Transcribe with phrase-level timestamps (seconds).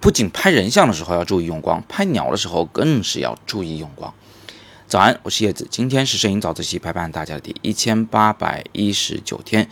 [0.00, 4.12] 不仅拍人像的时候要注意用光，拍鸟的时候更是要注意用光。
[4.88, 9.68] 早安，我是叶子，今天是摄影早自习陪伴大家的第一千八百一十九天。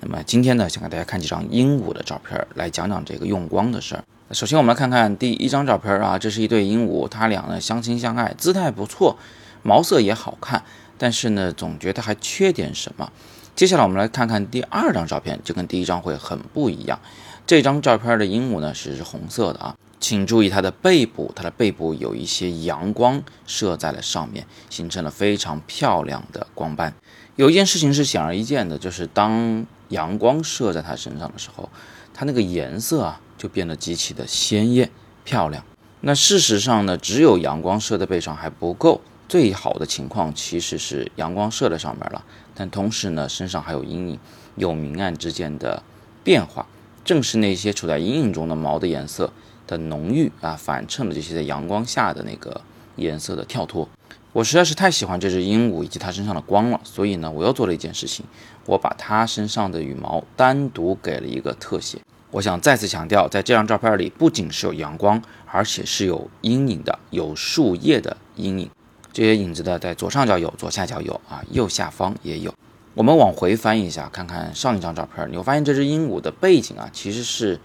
[0.00, 4.04] 那么今天呢，想给大家看几张鹦鹉的照片，来讲讲这个用光的事儿。
[4.32, 9.16] 首先我们来看看第一张照片啊，这是一对鹦鹉，它俩呢相亲相爱，姿态不错，
[9.62, 10.64] 毛色也好看，
[10.98, 13.10] 但是呢总觉得还缺点什么。
[13.58, 17.00] 接下来我们来看看第二张照片，就跟第一张会很不一样。
[17.44, 26.94] 这张照片的鹦鹉呢是红色的啊，请注意它的背部，它的背部有一些阳光射在了上面，形成了非常漂亮的光斑。
[27.34, 31.68] 有一件事情是显而易见的，就是当阳光射在它身上的时候，
[32.14, 34.88] 它那个颜色啊就变得极其的鲜艳
[35.24, 35.64] 漂亮。
[36.02, 39.00] 那事实上呢，只有阳光射在背上还不够。
[39.28, 42.24] 最好的情况其实是阳光射在上面了，
[42.58, 44.18] 但同时呢，身上还有阴影，
[44.56, 45.80] 有明暗之间的
[46.24, 46.66] 变化。
[47.04, 49.32] 正是那些处在阴影中的毛的颜色
[49.68, 52.60] 的浓郁啊，反衬了这些在阳光下的那个
[52.96, 53.88] 颜色的跳脱。
[54.32, 58.26] 我实在是太喜欢这只鹦鹉以及它身上的光了，所以呢，我又做了一件事情，
[58.66, 61.98] 我把它身上的羽毛单独给了一个特写。
[62.32, 68.68] 我想再次强调，在这张照片里，不仅是有阳光，而且是有阴影的，有树叶的阴影。
[69.12, 72.54] 这些影子的在左上角有，左下角有啊，右下方也有。
[72.94, 77.60] 我们往回翻一下，看看上一张照片，你会发现这只鹦鹉的背景啊，其实是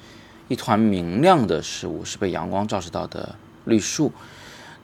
[0.47, 4.11] 一团明亮的事物，是被阳光照射到的绿树。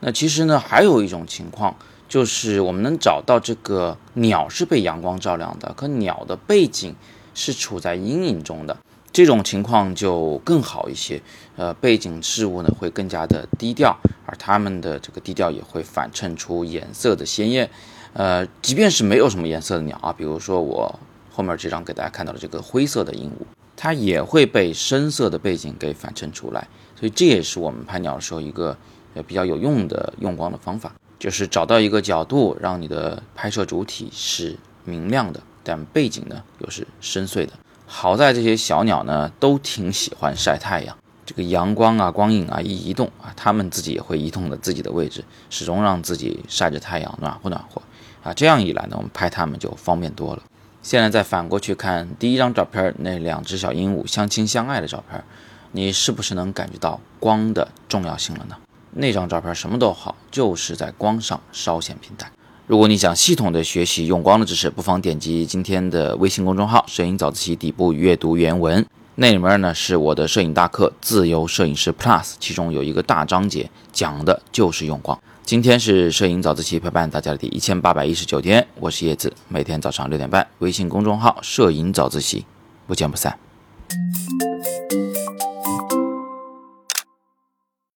[0.00, 1.76] 那其实呢，还有一种情况，
[2.08, 6.94] 就是我们能找到这个鸟是被阳光照亮的，可鸟的背景
[7.34, 8.76] 是处在阴影中的。
[9.12, 11.20] 这种情况就更好一些，
[11.56, 13.96] 呃，背景事物呢会更加的低调，
[14.30, 17.68] 而它们的这个低调也会反衬出颜色的鲜艳，
[18.12, 21.00] 呃，即便是没有什么颜色的鸟啊，比如说我
[21.32, 23.44] 后面这张给大家看到的这个灰色的鹦鹉，
[23.76, 28.76] 它也会被深色的背景给反衬出来，所以这也是我们拍鸟的时候一个
[29.14, 37.52] 呃比较有用的用光的方法，就是找到一个角度，让你的拍摄主体是明亮的，但背景呢又是深邃的。
[37.92, 40.96] 好在这些小鸟呢，都挺喜欢晒太阳。
[41.30, 47.80] 这个阳光啊，光影啊，一移动啊，它们自己也会移动的自己的位置，始终让自己晒着太阳，暖和暖和
[48.24, 48.34] 啊。
[48.34, 50.42] 这样一来呢，我们拍它们就方便多了。
[50.82, 55.22] 现在再反过去看第一张照片，那两只小鹦鹉相亲相爱的照片，
[55.70, 58.56] 你是不是能感觉到光的重要性了呢？
[58.94, 62.28] 那张照片什么都好，就是在光上稍显平淡。
[62.66, 68.84] 如果你想系统的学习用光的知识，不妨点击今天的微信公众号“摄影早自习”底部阅读原文，
[69.20, 75.20] 那里面呢是我的摄影大课《自由摄影师 Plus》，其中有一个大章节讲的就是用光。
[75.44, 82.46] 今天是摄影早自习陪伴大家的第一千八百一十九天，我是叶子，每天早上六点半，微信公众号“摄影早自习”，
[82.88, 83.38] 不见不散。